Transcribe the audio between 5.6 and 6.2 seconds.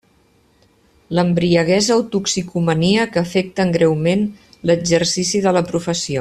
professió.